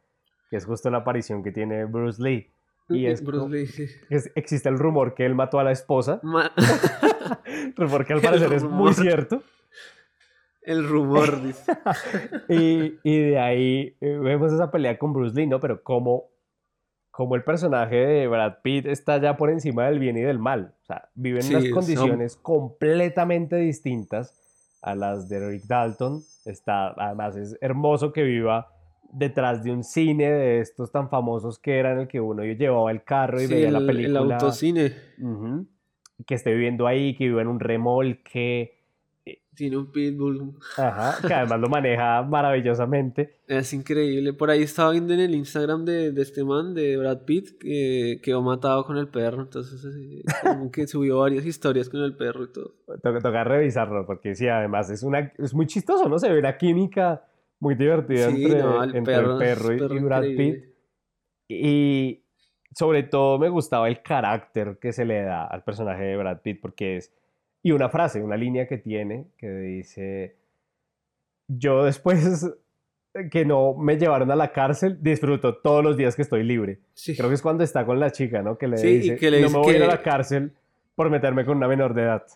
[0.49, 2.51] que es justo la aparición que tiene Bruce Lee.
[2.89, 3.91] Y es, Bruce Lee.
[4.35, 6.23] existe el rumor que él mató a la esposa.
[7.77, 9.43] rumor que al parecer es muy cierto.
[10.63, 11.71] El rumor, dice.
[12.49, 15.61] y, y, de ahí eh, vemos esa pelea con Bruce Lee, ¿no?
[15.61, 16.31] Pero como,
[17.17, 20.75] como el personaje de Brad Pitt está ya por encima del bien y del mal.
[20.83, 24.35] O sea, vive en unas condiciones completamente distintas
[24.83, 26.21] a las de Rick Dalton.
[26.45, 28.69] Está, además, es hermoso que viva
[29.11, 33.03] detrás de un cine de estos tan famosos que eran el que uno llevaba el
[33.03, 34.21] carro y veía la película.
[34.21, 34.93] El autocine.
[36.27, 38.76] Que esté viviendo ahí, que vive en un remolque.
[39.57, 40.53] Tiene un pitbull.
[40.77, 43.41] Ajá, que además lo maneja maravillosamente.
[43.49, 44.33] Es increíble.
[44.35, 48.21] Por ahí estaba viendo en el Instagram de, de este man, de Brad Pitt, que
[48.23, 49.43] quedó matado con el perro.
[49.43, 49.83] Entonces,
[50.43, 52.75] como que subió varias historias con el perro y todo.
[53.03, 56.19] Toca, toca revisarlo, porque sí, además es, una, es muy chistoso, ¿no?
[56.19, 57.25] Se ve la química
[57.59, 58.59] muy divertida entre,
[59.15, 60.65] el, perro, y, Brad Pitt.
[61.49, 62.25] Y
[62.75, 66.61] sobre todo me gustaba el carácter que se le da al personaje de Brad Pitt,
[66.61, 67.13] porque es.
[67.63, 70.37] Y una frase, una línea que tiene que dice:
[71.49, 72.47] Yo después
[73.31, 76.81] que no me llevaron a la cárcel, disfruto todos los días que estoy libre.
[77.17, 78.59] Creo que es cuando está con la chica, ¿no?
[78.59, 80.53] Que le dice: que le No me voy a ir a la cárcel
[80.95, 82.27] por meterme con una menor de edad.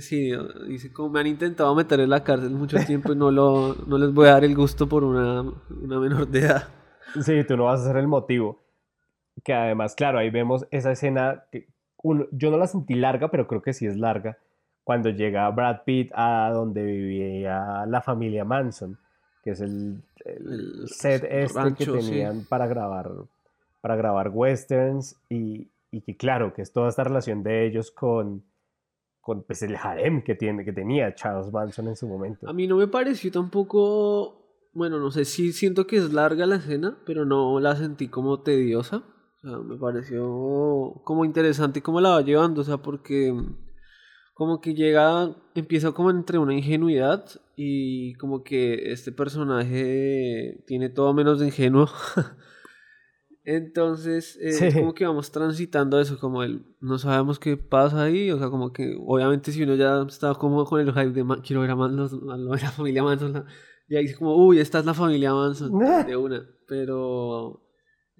[0.00, 0.32] Sí,
[0.68, 3.98] dice, como me han intentado meter en la cárcel mucho tiempo y no, lo, no
[3.98, 6.68] les voy a dar el gusto por una, una menor de edad.
[7.20, 8.62] Sí, tú no vas a ser el motivo.
[9.44, 11.68] Que además, claro, ahí vemos esa escena que
[12.02, 14.38] yo no la sentí larga, pero creo que sí es larga,
[14.84, 18.98] cuando llega Brad Pitt a donde vivía la familia Manson,
[19.44, 23.10] que es el, el set este que tenían para grabar
[23.80, 28.44] para grabar westerns y, y que claro, que es toda esta relación de ellos con
[29.22, 32.48] con pues, el harem que, tiene, que tenía Charles Manson en su momento.
[32.48, 36.56] A mí no me pareció tampoco, bueno, no sé, sí siento que es larga la
[36.56, 39.04] escena, pero no la sentí como tediosa.
[39.42, 43.34] O sea, me pareció como interesante cómo la va llevando, o sea, porque
[44.34, 47.24] como que llega, empieza como entre una ingenuidad
[47.56, 51.88] y como que este personaje tiene todo menos de ingenuo.
[53.44, 58.38] Entonces, eh, como que vamos transitando eso, como el, no sabemos qué pasa ahí, o
[58.38, 61.70] sea, como que obviamente si uno ya está como con el hype de quiero ver
[61.70, 63.44] a, la familia Manson,
[63.88, 65.72] ya dice como, uy, esta es la familia Manson,
[66.06, 67.61] de una, pero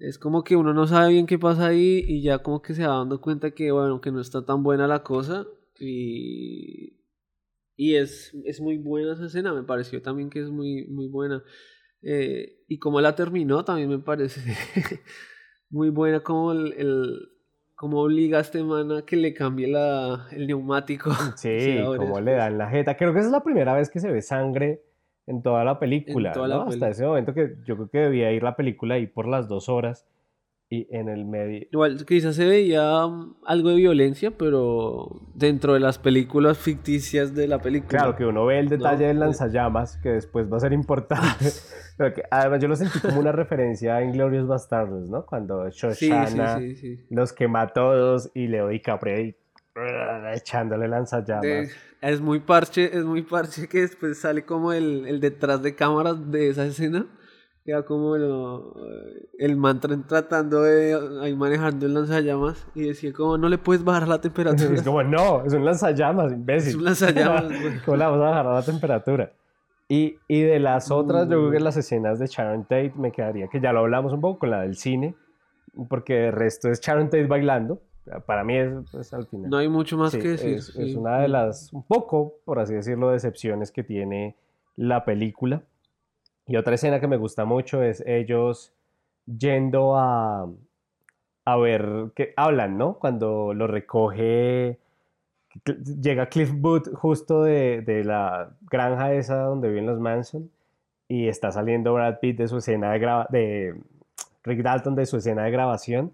[0.03, 2.85] es como que uno no sabe bien qué pasa ahí y ya como que se
[2.85, 5.47] va dando cuenta que, bueno, que no está tan buena la cosa
[5.79, 6.99] y,
[7.77, 11.41] y es, es muy buena esa escena, me pareció también que es muy, muy buena.
[12.01, 14.41] Eh, y como la terminó, también me parece
[15.69, 17.29] muy buena como el, el
[17.73, 21.11] como obliga a este man a que le cambie la, el neumático.
[21.37, 22.97] Sí, como le dan la jeta.
[22.97, 24.83] Creo que esa es la primera vez que se ve sangre
[25.27, 26.31] en toda la película.
[26.31, 29.69] Hasta ese momento que yo creo que debía ir la película ahí por las dos
[29.69, 30.05] horas
[30.69, 31.67] y en el medio.
[31.71, 37.47] Igual quizás se veía um, algo de violencia, pero dentro de las películas ficticias de
[37.47, 37.99] la película.
[37.99, 41.45] Claro, que uno ve el detalle del lanzallamas, que después va a ser importante.
[41.97, 45.25] pero que, además yo lo sentí como una referencia a Inglorious Bastardos, ¿no?
[45.25, 46.59] Cuando Shoshana
[47.09, 49.33] los quema a todos y Leo DiCaprio
[50.33, 51.69] echándole lanzallamas.
[52.01, 56.31] es muy parche, es muy parche que después sale como el, el detrás de cámaras
[56.31, 57.07] de esa escena
[57.65, 63.57] queda como el mantra tratando de ahí manejando el lanzallamas y decía como no le
[63.57, 64.73] puedes bajar la temperatura.
[64.73, 66.69] Es como no, es un lanzallamas, imbécil.
[66.69, 67.43] Es un lanzallamas.
[67.85, 69.31] ¿Cómo la vas a bajar la temperatura?
[69.87, 73.47] Y, y de las otras, yo creo que las escenas de Sharon Tate me quedaría,
[73.47, 75.15] que ya lo hablamos un poco con la del cine,
[75.89, 77.81] porque el resto es Sharon Tate bailando.
[78.25, 79.49] Para mí es pues, al final.
[79.49, 80.55] No hay mucho más que decir.
[80.55, 84.35] Es, es una de las, un poco, por así decirlo, decepciones que tiene
[84.75, 85.63] la película
[86.45, 88.73] y otra escena que me gusta mucho es ellos
[89.25, 90.49] yendo a,
[91.45, 92.95] a ver, que hablan, ¿no?
[92.95, 94.77] Cuando lo recoge,
[96.01, 100.49] llega Cliff Booth justo de, de, la granja esa donde viven los Manson
[101.07, 103.75] y está saliendo Brad Pitt de su escena de, graba de
[104.43, 106.11] Rick Dalton de su escena de grabación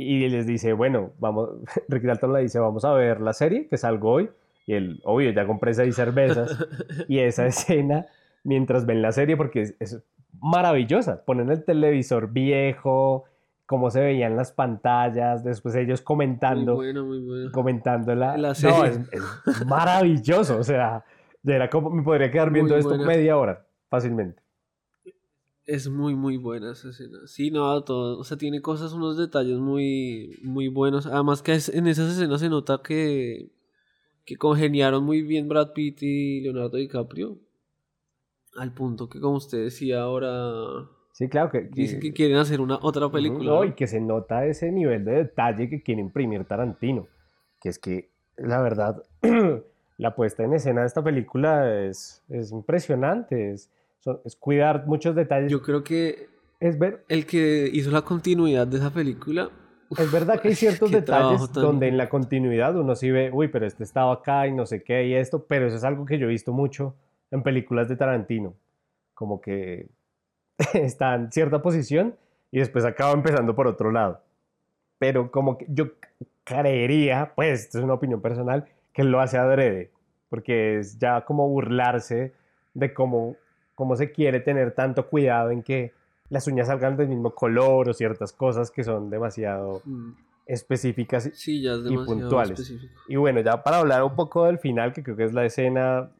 [0.00, 1.50] y les dice, bueno, vamos,
[1.88, 4.30] Rick Dalton le dice, vamos a ver la serie que salgo hoy
[4.64, 6.56] y él, obvio, ya compré seis cervezas
[7.08, 8.06] y esa escena
[8.44, 10.00] mientras ven la serie porque es,
[10.40, 11.24] maravillosa.
[11.24, 13.24] Ponen el televisor viejo,
[13.66, 17.50] cómo se veían las pantallas, después ellos comentando, muy bueno, muy bueno.
[17.50, 18.76] comentando la, serie.
[18.76, 21.04] No, es, maravilloso, o sea,
[21.44, 24.42] era como, me podría quedar viendo esto media hora fácilmente.
[25.68, 27.18] Es muy, muy buena esa escena.
[27.26, 28.18] Sí, no, todo.
[28.18, 31.06] O sea, tiene cosas, unos detalles muy, muy buenos.
[31.06, 33.52] Además que en esas escenas se nota que,
[34.24, 37.38] que congeniaron muy bien Brad Pitt y Leonardo DiCaprio
[38.56, 42.78] al punto que como usted decía ahora Sí, claro que, dicen que quieren hacer una
[42.80, 43.50] otra película.
[43.50, 47.08] No, y que se nota ese nivel de detalle que quiere imprimir Tarantino,
[47.60, 49.02] que es que la verdad
[49.96, 53.68] la puesta en escena de esta película es, es impresionante, es,
[54.24, 55.50] es cuidar muchos detalles.
[55.50, 56.28] Yo creo que
[56.60, 59.50] es ver el que hizo la continuidad de esa película.
[59.96, 63.66] es verdad que hay ciertos detalles donde en la continuidad uno sí ve, uy, pero
[63.66, 66.26] este estaba acá y no sé qué y esto, pero eso es algo que yo
[66.26, 66.94] he visto mucho
[67.30, 68.54] en películas de Tarantino.
[69.14, 69.88] Como que
[70.74, 72.16] está en cierta posición
[72.50, 74.20] y después acaba empezando por otro lado.
[74.98, 75.92] Pero como que yo
[76.44, 79.90] creería, pues, esto es una opinión personal, que lo hace adrede,
[80.28, 82.32] porque es ya como burlarse
[82.74, 83.36] de cómo,
[83.78, 85.92] cómo se quiere tener tanto cuidado en que
[86.30, 90.10] las uñas salgan del mismo color o ciertas cosas que son demasiado Mm,
[90.46, 92.58] específicas Sí, ya es y demasiado puntuales.
[92.58, 92.92] específico.
[93.06, 96.10] Y bueno, ya para hablar un poco del final, que creo que es la escena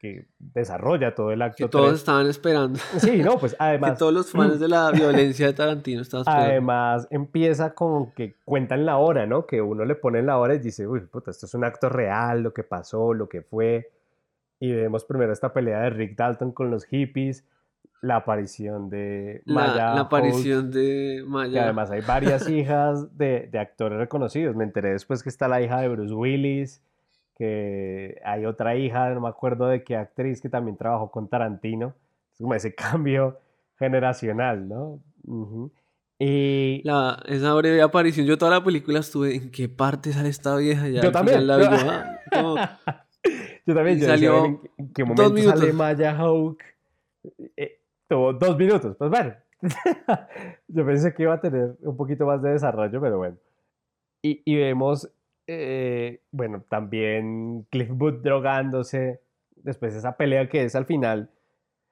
[0.00, 1.64] que desarrolla todo el acto.
[1.64, 2.78] Que todos estaban esperando.
[2.98, 6.50] Sí, no, pues Que además, todos los fans de la violencia de Tarantino estaban esperando.
[6.52, 9.46] además empieza con que cuentan la hora, ¿no?
[9.46, 12.42] Que uno le pone la hora y dice, uy, puta, esto es un acto real,
[12.42, 13.90] lo que pasó, lo que fue.
[14.60, 17.44] Y vemos primero esta pelea de Rick Dalton con los hippies,
[18.00, 21.64] la aparición de Maya la aparición de que Maya.
[21.64, 24.54] además hay varias hijas de, de actores reconocidos.
[24.56, 26.82] Me enteré después que está la hija de Bruce Willis,
[27.36, 31.94] que hay otra hija, no me acuerdo de qué actriz, que también trabajó con Tarantino.
[32.32, 33.38] Es como ese cambio
[33.78, 35.00] generacional, ¿no?
[36.18, 40.56] Y La, esa breve aparición, yo toda la película estuve en qué parte sale esta
[40.56, 41.00] vieja ya.
[41.02, 41.46] Yo también.
[41.46, 41.70] la vi yo,
[42.32, 42.80] ah,
[43.68, 45.74] yo también yo salió "Ven, ¿en, en qué dos momento sale minutos.
[45.74, 46.64] Maya Hawke?
[47.54, 49.34] Eh, tuvo dos minutos, pues bueno.
[50.68, 53.36] yo pensé que iba a tener un poquito más de desarrollo, pero bueno.
[54.22, 55.12] Y, y vemos,
[55.46, 59.20] eh, bueno, también Cliff Booth drogándose,
[59.56, 61.30] después esa pelea que es al final.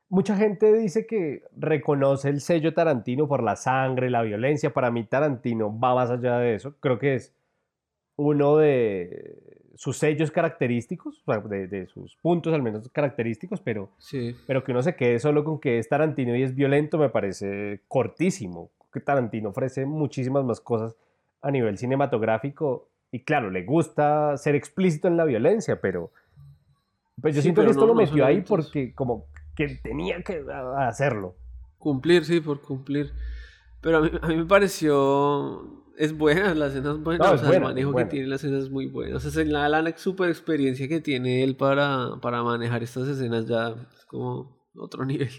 [0.08, 4.72] Mucha gente dice que reconoce el sello Tarantino por la sangre, la violencia.
[4.72, 6.76] Para mí Tarantino va más allá de eso.
[6.80, 7.34] Creo que es
[8.16, 13.90] uno de sus sellos característicos, o sea, de, de sus puntos al menos característicos, pero,
[13.98, 14.34] Sí.
[14.46, 17.80] pero que uno se quede solo con que es Tarantino y es violento me parece
[17.88, 18.70] cortísimo.
[18.92, 20.96] Que Tarantino ofrece muchísimas más cosas
[21.42, 26.10] a nivel cinematográfico y claro, le gusta ser explícito en la violencia, pero
[27.20, 30.22] pues yo Sí, siento que esto no- lo no metió ahí porque como que tenía
[30.22, 30.44] que
[30.78, 31.34] hacerlo.
[31.78, 33.12] Cumplir, sí, por cumplir.
[33.80, 35.62] Pero a mí, a mí me pareció.
[35.96, 37.26] Es buena, la escena es buena.
[37.26, 37.66] No, o sea, buena, el buena.
[37.68, 39.16] manejo que tiene la escena es muy bueno.
[39.16, 43.46] O sea, es la, la super experiencia que tiene él para, para manejar estas escenas
[43.46, 45.30] ya es como otro nivel.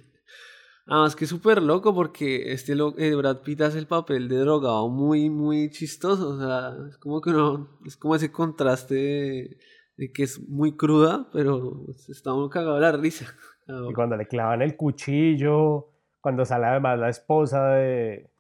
[0.88, 4.38] Además que es súper loco porque este lo, eh, Brad Pitt hace el papel de
[4.38, 6.30] drogado muy, muy chistoso.
[6.30, 7.78] O sea, es como que no.
[7.86, 9.58] Es como ese contraste de,
[9.98, 13.26] de que es muy cruda, pero está uno cagado la risa.
[13.68, 15.90] Y cuando le clavan el cuchillo,
[16.22, 18.32] cuando sale además la esposa de,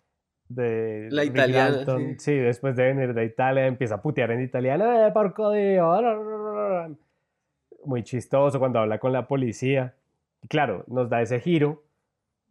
[0.50, 2.34] de La italiana, Dalton, sí.
[2.34, 6.98] después de venir de Italia, empieza a putear en italiano, ¡eh, porco Dio!
[7.86, 9.96] Muy chistoso cuando habla con la policía.
[10.42, 11.84] Y claro, nos da ese giro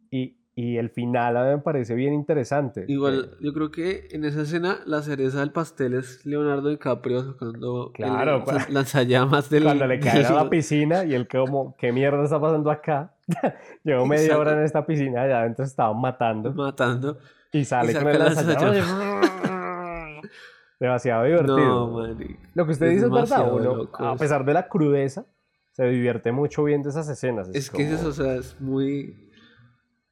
[0.09, 2.85] y, y el final a mí me parece bien interesante.
[2.87, 7.91] Igual, yo creo que en esa escena la cereza del pastel es Leonardo DiCaprio sacando
[7.93, 9.63] Claro, el, las lanzallamas del...
[9.63, 13.13] Cuando le caen a la piscina y él como, ¿qué mierda está pasando acá?
[13.83, 14.41] Llevo media Exacto.
[14.41, 16.51] hora en esta piscina, allá adentro se estaban matando.
[16.53, 17.17] matando.
[17.53, 20.21] Y sale Y con el lanzallamas.
[20.79, 21.57] Demasiado divertido.
[21.57, 22.07] No.
[22.53, 23.51] Lo que usted es dice es verdad.
[23.51, 25.25] Uno, a pesar de la crudeza,
[25.71, 27.49] se divierte mucho viendo esas escenas.
[27.53, 29.23] Es que es como- eso, o sea, es muy...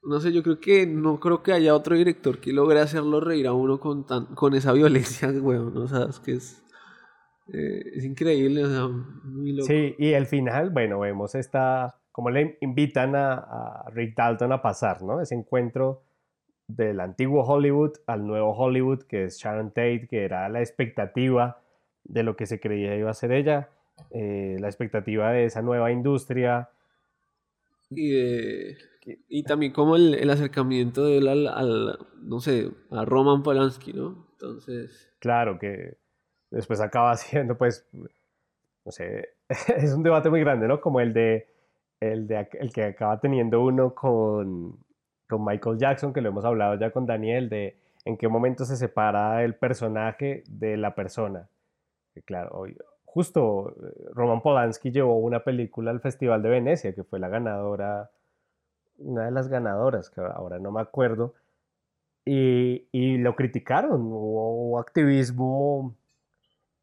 [0.04, 3.48] No sé, yo creo que no creo que haya otro director que logre hacerlo reír
[3.48, 5.76] a uno con tan, con esa violencia, weón.
[5.78, 6.64] O sea, es que es...
[7.54, 8.88] eh, es increíble, o sea,
[9.24, 9.68] muy loco.
[9.68, 14.62] Sí, y el final, bueno, vemos esta, como le invitan a, a Rick Dalton a
[14.62, 15.22] pasar, ¿no?
[15.22, 16.04] Ese encuentro
[16.68, 21.62] del antiguo Hollywood al nuevo Hollywood, que es Sharon Tate, que era la expectativa
[22.04, 23.70] de lo que se creía iba a ser ella,
[24.12, 26.70] eh, la expectativa de esa nueva industria.
[27.90, 28.78] Y, de-
[29.30, 33.94] y también como el, el acercamiento de él al, al, no sé, a Roman Polanski,
[33.94, 34.28] ¿no?
[34.32, 35.98] Entonces, Claro que
[36.52, 37.88] después acaba siendo, pues,
[38.86, 39.30] no sé,
[39.78, 40.82] es un debate muy grande, ¿no?
[40.82, 41.48] Como el de
[42.02, 44.78] el, de, el que acaba teniendo uno con,
[45.28, 48.78] con Michael Jackson, que lo hemos hablado ya con Daniel, de en qué momento se
[48.78, 51.50] separa el personaje de la persona.
[52.26, 52.66] Claro,
[53.04, 58.12] justo eh, Roman Polanski llevó una película al Festival de Venecia, que fue la ganadora,
[58.98, 61.34] una de las ganadoras, que ahora no me acuerdo,
[62.24, 64.02] y, y lo criticaron.
[64.04, 65.96] Hubo activismo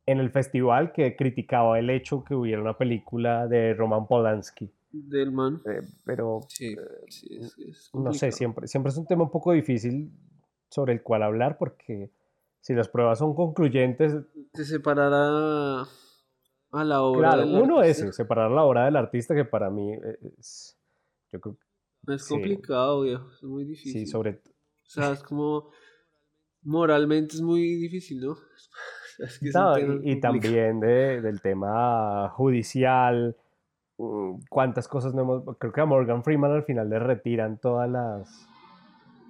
[0.07, 4.71] en el festival que criticaba el hecho que hubiera una película de Roman Polanski.
[4.93, 5.61] Del man.
[5.67, 6.77] Eh, pero Sí,
[7.09, 10.11] sí, es, es no sé, siempre, siempre es un tema un poco difícil
[10.69, 12.11] sobre el cual hablar porque
[12.61, 14.15] si las pruebas son concluyentes,
[14.55, 15.83] Se separará
[16.73, 17.31] a la obra.
[17.31, 18.07] claro, del uno artista.
[18.09, 19.93] es separar la obra del artista que para mí
[20.39, 20.79] es,
[21.33, 21.57] yo creo
[22.09, 22.35] Es sí.
[22.35, 23.31] complicado, viejo.
[23.33, 23.93] Es muy difícil.
[23.93, 24.41] sí, sobre, O
[24.89, 25.71] sea, es como.
[26.65, 28.37] Moralmente es muy difícil, ¿no?
[29.19, 33.37] Es que No, y, y también de- del tema judicial,
[34.49, 35.57] cuántas cosas no hemos...
[35.59, 38.49] Creo que a Morgan Freeman al final le retiran todas las,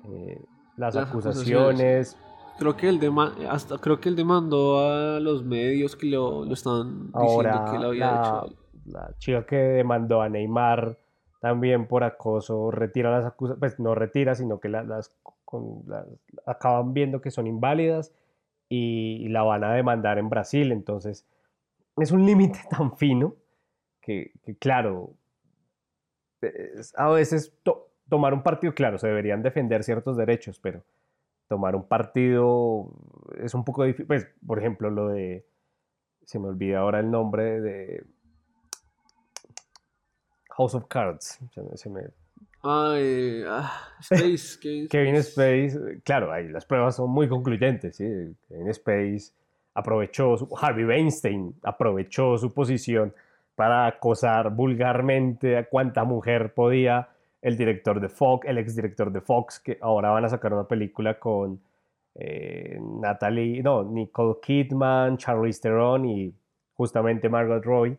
[0.05, 0.41] eh,
[0.77, 2.17] las, acusaciones.
[2.59, 3.01] Creo que, él
[3.49, 7.89] hasta, creo que él demandó a los medios que lo, lo estaban diciendo que lo
[7.89, 8.57] había la, hecho.
[8.85, 10.99] La chica que demandó a Neymar
[11.41, 15.13] también por acoso retira las acusaciones, pues no retira, sino que las,
[16.47, 18.13] acaban viendo que son inválidas
[18.69, 20.71] y, la van a demandar en Brasil.
[20.71, 21.27] Entonces,
[21.97, 23.35] es un límite tan fino
[24.03, 25.15] que, claro,
[26.97, 27.57] a veces
[28.09, 30.85] tomar un partido, claro, se deberían defender ciertos derechos, pero
[31.49, 32.91] tomar un partido
[33.39, 34.07] es un poco difícil.
[34.07, 35.47] Pues, por ejemplo, lo de,
[36.25, 38.05] se me olvida ahora el nombre de
[40.51, 41.39] House of Cards.
[41.75, 42.03] Se me,
[42.65, 44.59] ah, Space.
[44.91, 46.01] Kevin, Space.
[46.05, 47.97] Claro, ahí las pruebas son muy concluyentes.
[47.97, 48.05] ¿sí?
[48.49, 49.33] Kevin Space
[49.75, 53.15] aprovechó, Harvey Weinstein aprovechó su posición
[53.63, 57.11] para acosar vulgarmente a cuanta mujer podía
[57.41, 61.21] el director de Fox, el exdirector de Fox, que ahora van a sacar una película
[61.21, 61.61] con
[62.17, 66.35] eh, Natalie, no, Nicole Kidman, Charlize Theron y
[66.73, 67.97] justamente Margot Roy,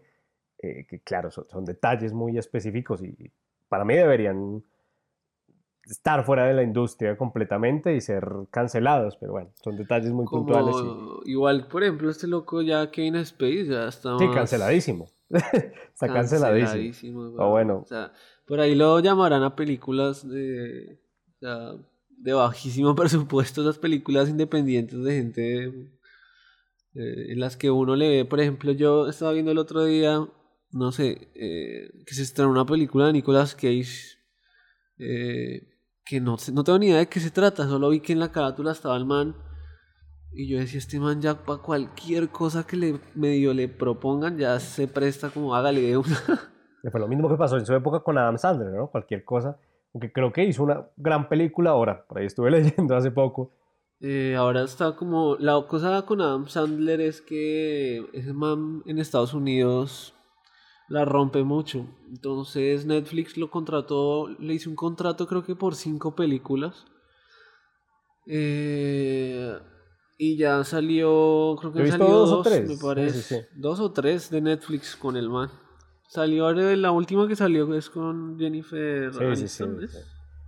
[0.58, 3.32] eh, que claro, son, detalles muy específicos y
[3.70, 4.62] para mí deberían
[5.86, 10.76] estar fuera de la industria completamente y ser cancelados, pero bueno, son detalles muy puntuales.
[11.24, 14.18] Igual, por ejemplo, este loco ya Kevin Space ya está...
[14.18, 15.08] Sí, canceladísimo.
[15.94, 17.34] está canceladísimo.
[17.38, 17.82] O bueno.
[17.84, 18.14] O sea,
[18.46, 21.00] por ahí lo llamarán a películas de,
[21.40, 25.94] de bajísimo presupuesto, las películas independientes de gente
[26.96, 30.28] eh, en las que uno le ve, por ejemplo, yo estaba viendo el otro día,
[30.72, 34.18] no sé, eh, que se estrenó una película de Nicolas Cage,
[35.00, 35.70] eh,
[36.06, 38.32] que no, no tengo ni idea de qué se trata, solo vi que en la
[38.32, 39.36] carátula estaba el man.
[40.36, 44.60] Y yo decía, este man ya para cualquier cosa que le medio le propongan, ya
[44.60, 46.18] se presta como hágale de una.
[46.92, 48.88] Fue lo mismo que pasó en su época con Adam Sandler, ¿no?
[48.88, 49.58] Cualquier cosa.
[49.94, 52.06] Aunque creo que hizo una gran película ahora.
[52.08, 53.52] Por ahí estuve leyendo hace poco.
[54.02, 55.38] Eh, ahora está como.
[55.38, 60.14] La cosa con Adam Sandler es que ese man en Estados Unidos
[60.90, 61.86] la rompe mucho.
[62.10, 66.86] Entonces Netflix lo contrató, le hizo un contrato creo que por cinco películas.
[68.26, 69.58] Eh,
[70.18, 72.70] y ya salió, creo que salió dos, o tres?
[72.70, 73.48] me parece.
[73.56, 75.50] Dos o tres de Netflix con el man.
[76.08, 79.80] Salió la última que salió es con Jennifer Aniston.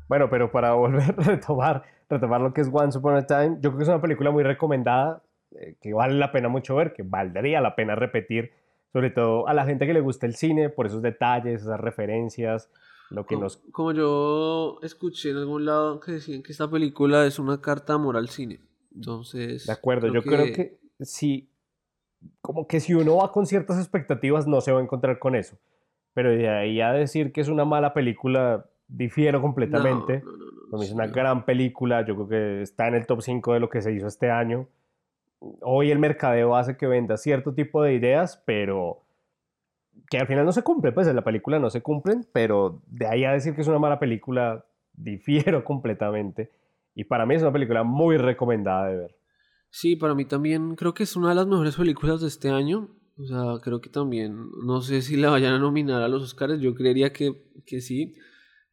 [0.07, 3.69] Bueno, pero para volver a retomar, retomar lo que es Once Upon a Time, yo
[3.69, 5.23] creo que es una película muy recomendada,
[5.59, 8.51] eh, que vale la pena mucho ver, que valdría la pena repetir,
[8.93, 12.69] sobre todo a la gente que le gusta el cine, por esos detalles, esas referencias,
[13.09, 13.57] lo que como, nos...
[13.71, 18.17] Como yo escuché en algún lado que decían que esta película es una carta amor
[18.17, 18.59] al cine.
[18.95, 19.65] Entonces...
[19.65, 21.49] De acuerdo, yo creo que sí
[22.41, 25.57] como que si uno va con ciertas expectativas no se va a encontrar con eso.
[26.13, 30.23] Pero de ahí a decir que es una mala película, difiero completamente.
[30.71, 33.69] No, es una gran película, yo creo que está en el top 5 de lo
[33.69, 34.67] que se hizo este año.
[35.61, 39.01] Hoy el mercadeo hace que venda cierto tipo de ideas, pero
[40.09, 43.07] que al final no se cumple, pues en la película no se cumplen, pero de
[43.07, 46.51] ahí a decir que es una mala película, difiero completamente.
[46.95, 49.15] Y para mí es una película muy recomendada de ver.
[49.69, 52.89] Sí, para mí también creo que es una de las mejores películas de este año.
[53.17, 56.59] O sea, creo que también, no sé si la vayan a nominar a los Oscars,
[56.59, 58.15] yo creería que, que sí.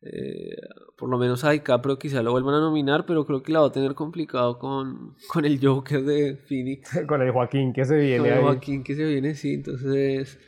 [0.01, 0.57] Eh,
[0.97, 3.67] por lo menos a DiCaprio quizá lo vuelvan a nominar, pero creo que la va
[3.69, 6.91] a tener complicado con, con el Joker de Phoenix.
[7.09, 8.19] con el Joaquín que se viene.
[8.19, 9.55] Con el Joaquín que se viene, sí.
[9.55, 10.39] Entonces,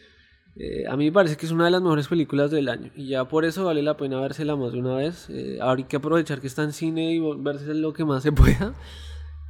[0.57, 2.90] eh, a mí me parece que es una de las mejores películas del año.
[2.94, 5.28] Y ya por eso vale la pena vérsela más de una vez.
[5.30, 8.32] Eh, ahora hay que aprovechar que está en cine y verse lo que más se
[8.32, 8.74] pueda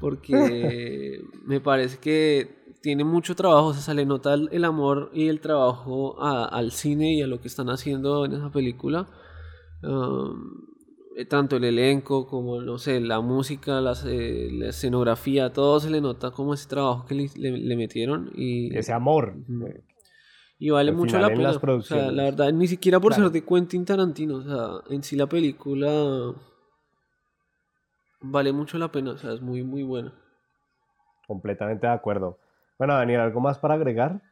[0.05, 5.29] porque me parece que tiene mucho trabajo, o sea, se le nota el, amor y
[5.29, 9.09] el trabajo al cine y a lo que están haciendo en esa película.
[11.17, 16.03] Eh, tanto el elenco como, no sé, la música, eh, la escenografía, todo se le
[16.03, 18.31] nota como ese trabajo que le, metieron.
[18.37, 19.35] y Ese amor.
[20.59, 21.51] Y vale mucho la pena.
[21.51, 24.37] O sea, la verdad, ni siquiera por ser de Quentin Tarantino.
[24.37, 26.35] O sea, en sí la película
[28.25, 30.13] vale mucho la pena, o sea, es muy, muy bueno.
[31.27, 32.39] Completamente de acuerdo.
[32.79, 34.23] Bueno, Daniel, ¿algo más para agregar?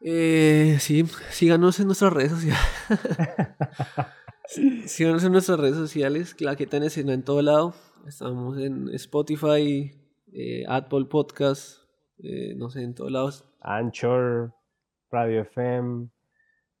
[0.00, 2.60] Eh, sí, síganos en nuestras redes sociales.
[4.86, 7.74] síganos en nuestras redes sociales, Claqueta en escena en todo lado.
[8.06, 9.92] Estamos en Spotify,
[10.32, 11.78] eh, Apple Podcast,
[12.18, 13.44] eh, no sé, en todos lados.
[13.60, 14.52] Anchor,
[15.14, 16.08] Radio FM,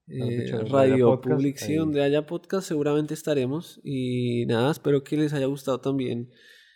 [0.08, 3.80] eh, Radio Public, sí, donde haya podcast seguramente estaremos.
[3.84, 6.30] Y nada, espero que les haya gustado también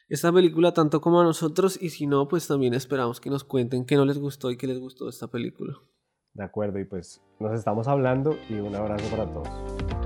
[0.09, 1.81] esta película tanto como a nosotros.
[1.83, 4.69] Y si no, pues también esperamos que nos cuenten qué no les gustó y qué
[4.69, 5.75] les gustó de esta película.
[6.33, 9.97] De acuerdo, y pues nos estamos hablando y un abrazo para todos.